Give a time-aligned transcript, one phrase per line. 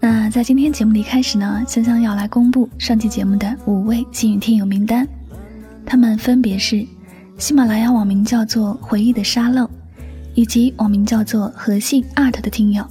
[0.00, 5.06] 那在今天节目的开始呢，香香要来公布上期节目的五位幸运听友名单，
[5.86, 6.84] 他们分别是
[7.38, 9.70] 喜马拉雅网名叫做“回忆的沙漏”，
[10.34, 12.84] 以及网名叫做“和信 art” 的听友，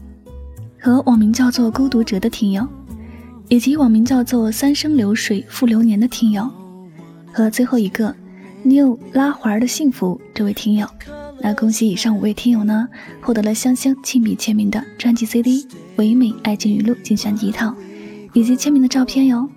[0.79, 2.65] 和网名叫做“孤独者”的听友，
[3.49, 6.49] 以及网名叫做“三生流水复流年”的听友，
[7.33, 8.15] 和最后一个
[8.63, 10.87] “new 拉环的幸福”这位听友。
[11.43, 12.87] 那恭喜以上五位听友呢，
[13.19, 15.63] 获得了香香亲笔签名的专辑 CD
[15.95, 17.75] 《唯美爱情语录》精选集一套，
[18.33, 19.49] 以及签名的照片哟。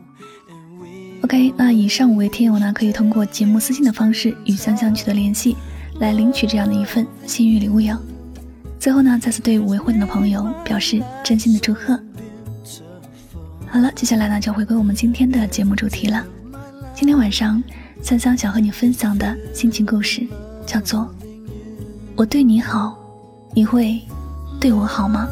[1.20, 5.56] OK，那以上五位听友呢，可以通过节目私信的方式与香香取得联系，
[6.00, 7.98] 来领取这样的一份幸运礼物哟。
[8.78, 12.00] 最后呢，再次对五位获奖的朋友表示真心的祝贺。
[13.66, 16.24] 好了，接下来呢，就回归我们今天的节目主题了。
[16.94, 17.62] 今天晚上，
[18.02, 20.26] 香香想和你分享的心情故事
[20.64, 21.14] 叫做。
[22.16, 22.96] 我对你好，
[23.54, 24.00] 你会
[24.60, 25.28] 对我好吗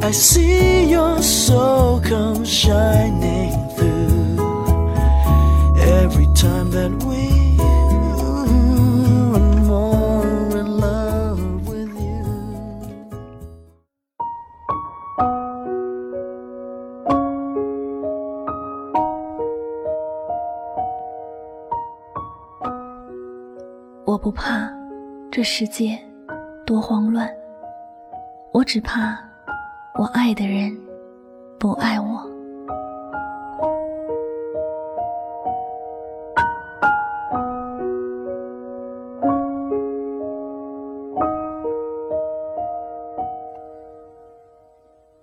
[0.00, 3.37] ？I see your soul come shining
[25.38, 25.96] 这世界
[26.66, 27.32] 多慌乱，
[28.50, 29.16] 我只怕
[29.96, 30.76] 我爱的人
[31.60, 32.28] 不爱我。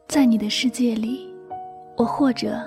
[0.07, 1.29] 在你的世界里，
[1.97, 2.57] 我或者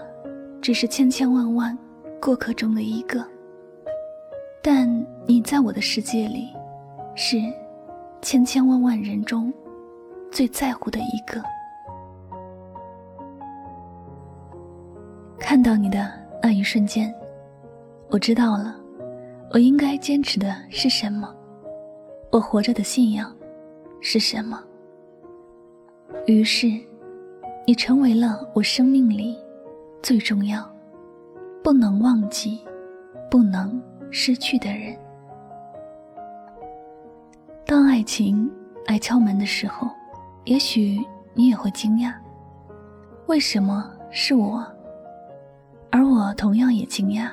[0.60, 1.78] 只是千千万万
[2.20, 3.24] 过客中的一个。
[4.62, 4.86] 但
[5.26, 6.50] 你在我的世界里，
[7.20, 7.36] 是
[8.22, 9.52] 千千万万人中
[10.30, 11.42] 最在乎的一个。
[15.36, 16.08] 看到你的
[16.40, 17.12] 那一瞬间，
[18.08, 18.76] 我知道了，
[19.50, 21.34] 我应该坚持的是什么，
[22.30, 23.34] 我活着的信仰
[24.00, 24.62] 是什么。
[26.28, 26.68] 于是，
[27.66, 29.36] 你成为了我生命里
[30.04, 30.64] 最重要、
[31.64, 32.60] 不能忘记、
[33.28, 33.82] 不能。
[34.10, 34.96] 失去的人，
[37.98, 38.48] 爱情
[38.86, 39.90] 来敲门的时候，
[40.44, 41.04] 也许
[41.34, 42.14] 你也会惊讶，
[43.26, 44.64] 为什么是我？
[45.90, 47.28] 而我同样也惊讶。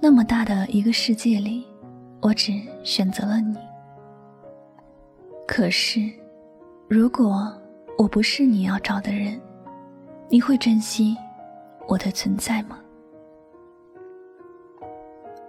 [0.00, 1.64] 那么大的一个世界里，
[2.20, 3.56] 我只选择了你。
[5.46, 6.10] 可是，
[6.88, 7.56] 如果
[7.96, 9.40] 我不是你要找的人，
[10.28, 11.16] 你会珍惜
[11.86, 12.80] 我的存在吗？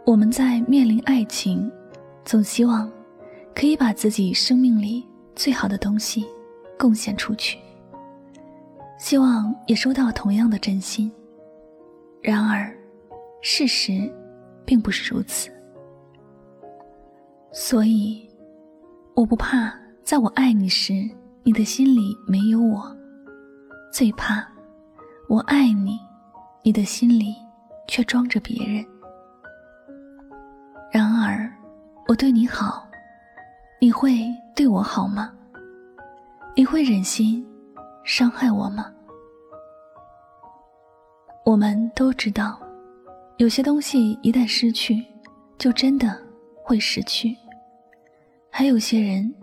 [0.05, 1.71] 我们在面临爱情，
[2.23, 2.87] 总希望
[3.55, 6.25] 可以把自己生命里最好的东西
[6.77, 7.57] 贡献出去，
[8.97, 11.11] 希望也收到同样的真心。
[12.21, 12.71] 然而，
[13.41, 14.11] 事实
[14.65, 15.49] 并不是如此。
[17.51, 18.29] 所以，
[19.15, 19.73] 我不怕
[20.03, 21.09] 在我爱你时，
[21.43, 22.79] 你的心里没有我；
[23.91, 24.47] 最怕
[25.27, 25.99] 我爱你，
[26.63, 27.35] 你的心里
[27.87, 28.85] 却装着别人。
[30.91, 31.51] 然而，
[32.07, 32.87] 我对你好，
[33.83, 35.33] 你会对我好吗？
[36.55, 37.43] 你会忍心
[38.03, 38.93] 伤害我吗？
[41.43, 42.61] 我们都知道，
[43.37, 45.03] 有些东西一旦失去，
[45.57, 46.15] 就真的
[46.63, 47.35] 会失去；
[48.51, 49.33] 还有些人，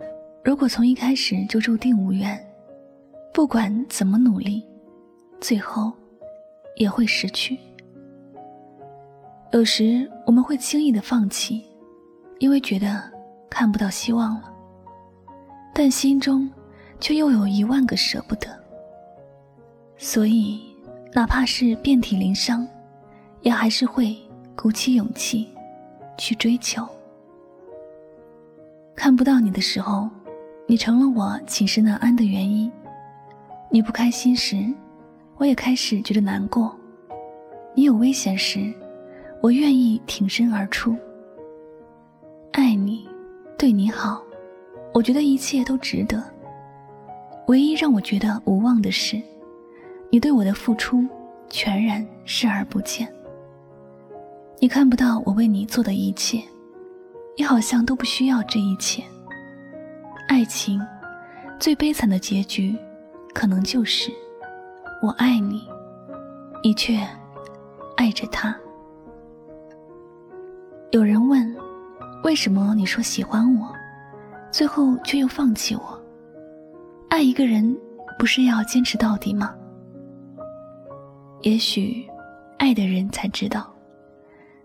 [0.41, 2.41] 如果从一开始就注定无缘，
[3.33, 4.65] 不管怎么努力，
[5.41, 5.91] 最后
[6.77, 7.59] 也会失去。
[9.51, 11.61] 有时我们会轻易的放弃，
[12.39, 13.03] 因为觉得
[13.49, 14.53] 看不到希望了，
[15.73, 16.49] 但心中
[16.99, 18.47] 却又有一万个舍不得。
[19.97, 20.61] 所以，
[21.13, 22.65] 哪怕是遍体鳞伤，
[23.41, 24.15] 也还是会
[24.55, 25.49] 鼓起勇气
[26.17, 26.87] 去追求。
[28.95, 30.09] 看不到你的时候，
[30.67, 32.71] 你成了我寝食难安的原因。
[33.71, 34.65] 你不开心时，
[35.37, 36.69] 我也开始觉得难过；
[37.75, 38.73] 你有危险时，
[39.41, 40.95] 我愿意挺身而出。
[42.51, 43.07] 爱你，
[43.59, 44.23] 对你好，
[44.93, 46.23] 我觉得一切都值得。
[47.47, 49.21] 唯一让我觉得无望的是，
[50.09, 51.05] 你对我的付出
[51.49, 53.13] 全然视而不见。
[54.59, 56.41] 你看不到我为你做的一切，
[57.37, 59.03] 你好像都不需要这一切。
[60.29, 60.81] 爱情
[61.59, 62.73] 最悲惨的结局，
[63.33, 64.09] 可能就是
[65.03, 65.67] 我爱你，
[66.63, 66.97] 你却
[67.97, 68.55] 爱着他。
[70.91, 71.53] 有人问，
[72.23, 73.73] 为什么你说喜欢我，
[74.51, 76.01] 最后却又放弃我？
[77.09, 77.75] 爱一个人，
[78.17, 79.55] 不是要坚持到底吗？
[81.41, 82.05] 也许，
[82.57, 83.73] 爱的人才知道，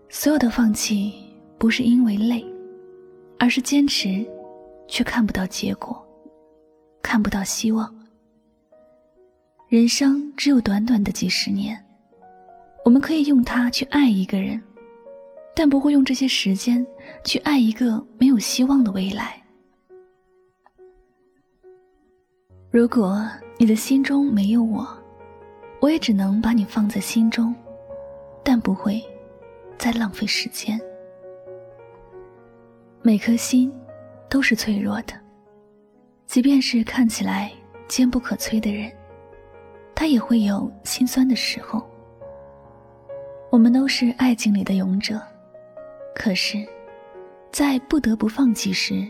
[0.09, 1.13] 所有的放弃
[1.57, 2.45] 不是因为累，
[3.39, 4.25] 而是坚持。
[4.87, 5.99] 却看不到结果，
[7.01, 7.91] 看不到希望。
[9.67, 11.75] 人生只有短短的几十年，
[12.83, 14.61] 我们可以用它去爱一个人，
[15.55, 16.85] 但不会用这些时间
[17.23, 19.41] 去爱一个没有希望的未来。
[22.69, 23.25] 如果
[23.57, 24.85] 你的心中没有我，
[25.79, 27.55] 我也只能把你放在心中，
[28.43, 29.01] 但不会
[29.77, 30.79] 再浪费时间。
[33.01, 33.71] 每颗心。
[34.27, 35.13] 都是脆弱的，
[36.25, 37.51] 即便是看起来
[37.87, 38.91] 坚不可摧的人，
[39.93, 41.87] 他也会有心酸的时候。
[43.51, 45.21] 我们都是爱情里的勇者，
[46.15, 46.65] 可是，
[47.51, 49.05] 在不得不放弃时，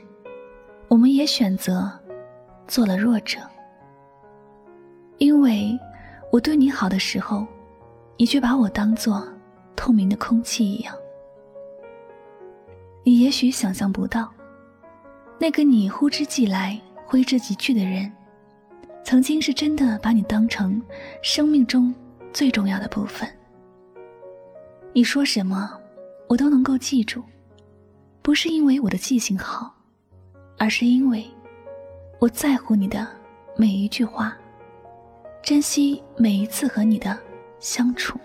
[0.88, 1.90] 我们也选择
[2.68, 3.40] 做了弱者。
[5.19, 5.80] 因为
[6.31, 7.46] 我对你好的时候，
[8.18, 9.25] 你却把我当做
[9.75, 10.94] 透明的空气一样。
[13.04, 14.30] 你也许想象不到。
[15.38, 18.12] 那个你呼之即来、挥之即去的人，
[19.04, 20.81] 曾经是真的把你当成
[21.22, 21.94] 生命中
[22.34, 23.30] 最重要的部分。
[24.92, 25.80] 你说什么，
[26.27, 27.24] 我都能够记住，
[28.22, 29.74] 不是因为我的记性好，
[30.57, 31.25] 而是因为
[32.19, 33.07] 我在乎你的
[33.56, 34.36] 每一句话，
[35.44, 37.18] 珍惜每一次和你的
[37.60, 38.19] 相处。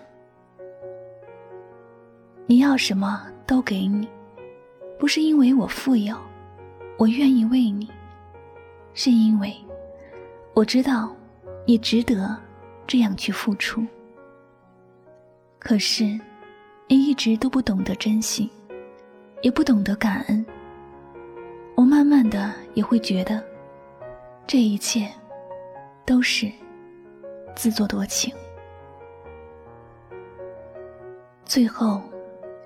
[2.47, 4.09] 你要什么都给你，
[4.99, 6.15] 不是因为我富有。
[6.97, 7.89] 我愿意为你，
[8.93, 9.55] 是因为
[10.53, 11.15] 我知道
[11.65, 12.37] 你值得
[12.85, 13.83] 这样去付出。
[15.57, 16.19] 可是，
[16.91, 18.51] 你一直都不懂得珍惜，
[19.41, 20.45] 也不懂得感恩。
[21.73, 23.41] 我慢慢的也会觉得，
[24.45, 25.07] 这一切
[26.05, 26.51] 都是
[27.55, 28.35] 自作多情。
[31.45, 32.01] 最后，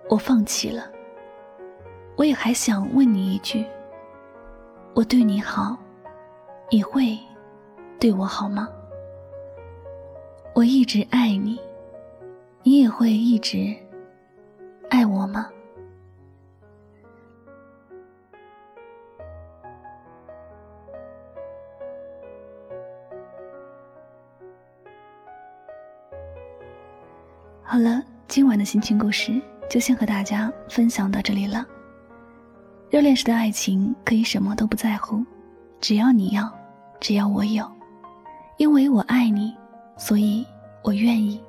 [0.10, 0.92] 我放弃了。
[2.16, 3.64] 我也还想问你一句。
[4.96, 5.78] 我对你好，
[6.72, 7.16] 你会
[8.00, 8.68] 对我好吗？
[10.56, 11.60] 我一直爱你，
[12.64, 13.72] 你也会一直
[27.76, 29.34] 好了，今晚的心情故事
[29.70, 31.66] 就先和大家分享到这里了。
[32.90, 35.22] 热恋时的爱情可以什么都不在乎，
[35.82, 36.50] 只要你要，
[37.02, 37.70] 只要我有，
[38.56, 39.54] 因为我爱你，
[39.98, 40.48] 所以
[40.84, 41.44] 我愿意。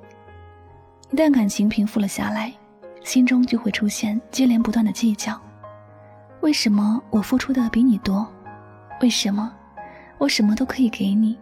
[1.13, 2.53] 一旦感情平复了下来，
[3.05, 5.41] 心中就会出现接连不断的计较：
[6.41, 8.27] 为什么我付出的比你多？
[9.01, 9.55] 为什么
[10.19, 11.39] 我什么都可以给你，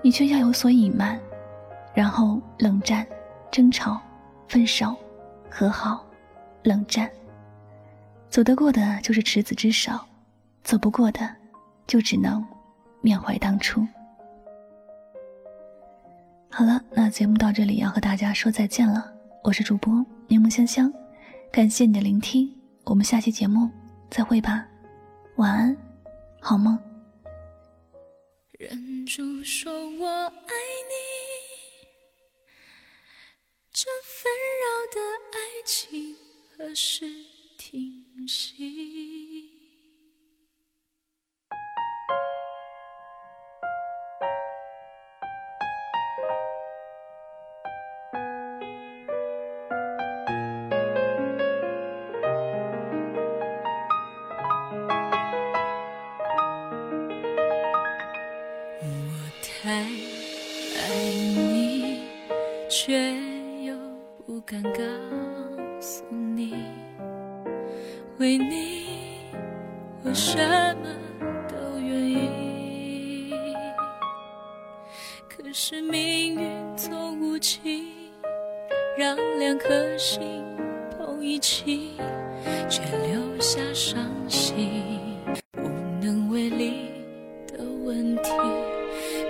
[0.00, 1.20] 你却要有所隐瞒？
[1.92, 3.06] 然后冷战、
[3.50, 4.00] 争吵、
[4.46, 4.96] 分手、
[5.50, 6.06] 和好、
[6.62, 7.10] 冷战。
[8.28, 9.92] 走得过的就是执子之手，
[10.62, 11.34] 走不过的，
[11.86, 12.44] 就只能
[13.00, 13.86] 缅怀当初。
[16.50, 19.12] 好了，那节目到这里要和大家说再见了。
[19.44, 20.92] 我是主播柠檬香香，
[21.50, 22.52] 感谢你的聆听，
[22.84, 23.70] 我们下期节目
[24.10, 24.66] 再会吧，
[25.36, 25.76] 晚安，
[26.40, 26.78] 好梦。
[28.58, 30.52] 忍住说我爱
[30.90, 31.17] 你，
[33.80, 35.00] 这纷扰的
[35.38, 36.16] 爱情
[36.50, 37.06] 何时？
[37.56, 39.52] 停息。
[58.82, 58.88] 我
[59.40, 62.02] 太爱你，
[62.68, 63.27] 却
[64.48, 64.80] 不敢告
[65.78, 66.54] 诉你。
[68.16, 68.86] 为你，
[70.02, 70.38] 我什
[70.82, 70.88] 么
[71.46, 73.30] 都愿意。
[75.28, 77.88] 可是命运总无情，
[78.96, 80.42] 让两颗心
[80.96, 81.92] 碰一起，
[82.70, 84.82] 却留下伤心，
[85.58, 85.68] 无
[86.00, 86.90] 能为力
[87.48, 88.30] 的问题，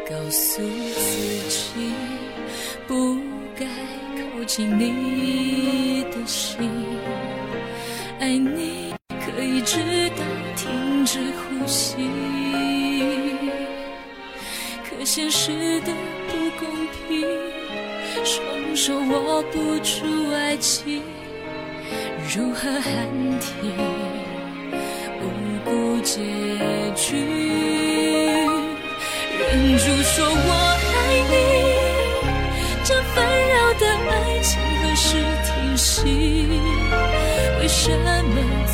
[0.09, 1.93] 告诉自己
[4.49, 6.57] 靠近你的心，
[8.19, 9.79] 爱你可以直
[10.17, 10.25] 到
[10.57, 11.97] 停止呼吸，
[14.89, 15.93] 可现实的
[16.29, 16.67] 不公
[17.07, 17.29] 平，
[18.25, 21.03] 双手握不住爱情。
[22.35, 23.07] 如何喊
[23.41, 23.77] 停
[25.21, 25.25] 无
[25.67, 26.23] 辜结
[26.97, 27.19] 局？
[29.39, 30.51] 忍住说我
[30.95, 30.97] 爱
[31.29, 31.35] 你，
[37.81, 38.05] 什么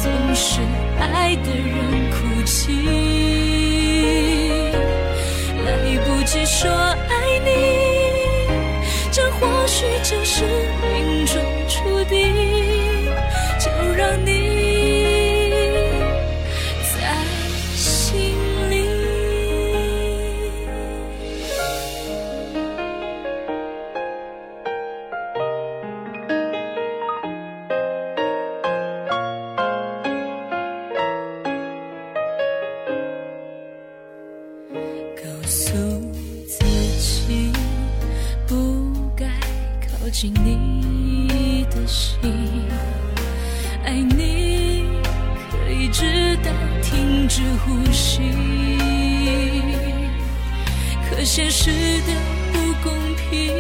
[0.03, 0.63] 总是
[0.99, 2.73] 爱的人哭泣？
[5.63, 5.69] 来
[6.07, 7.51] 不及说爱你，
[9.13, 10.43] 这或许就是
[35.25, 35.73] 告诉
[36.47, 36.59] 自
[36.99, 37.51] 己
[38.47, 39.25] 不该
[39.81, 42.21] 靠近你的心。
[43.83, 44.85] 爱你
[45.51, 46.51] 可以直到
[46.83, 48.21] 停止呼吸，
[51.09, 52.13] 可现实的
[52.53, 52.93] 不公
[53.31, 53.51] 平，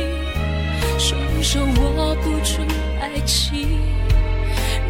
[0.99, 2.61] 双手握不住
[3.01, 3.81] 爱情，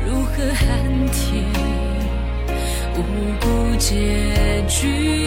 [0.04, 0.66] 如何喊
[1.12, 1.44] 停
[2.96, 2.98] 无
[3.40, 3.94] 辜结
[4.68, 5.23] 局？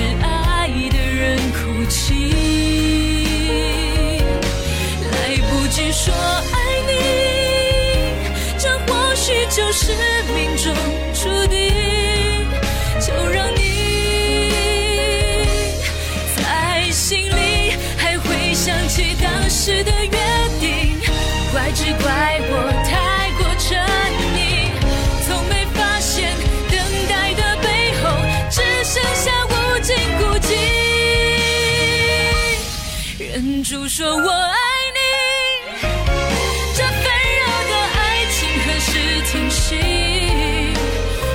[0.00, 2.32] 是爱的人哭泣？
[5.12, 6.56] 来不及说爱
[6.88, 6.92] 你，
[8.56, 9.92] 这或许就是
[10.34, 10.74] 命中
[11.12, 11.58] 注定。
[12.98, 13.60] 就让你
[16.36, 19.99] 在心里还会想起当时的
[34.00, 34.56] 说我爱
[34.96, 34.98] 你。
[36.74, 37.04] 这纷
[37.38, 38.90] 扰的爱情何时
[39.30, 39.60] 停息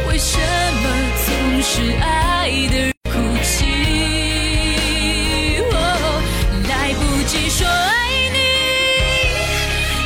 [0.07, 0.39] 为什
[0.81, 0.83] 么
[1.27, 1.27] 总
[1.61, 3.53] 是爱的哭泣。
[6.67, 7.93] 来不及说爱
[8.33, 8.37] 你。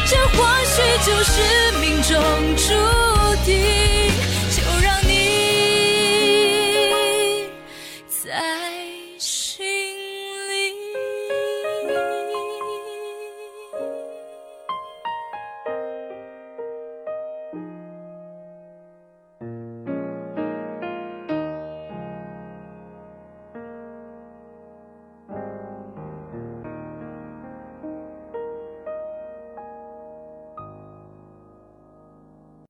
[0.05, 0.75] 这或许
[1.05, 1.31] 就是
[1.79, 2.11] 命中
[2.57, 2.67] 注
[3.45, 3.49] 定
[4.51, 5.09] 就让你
[8.09, 8.58] 在。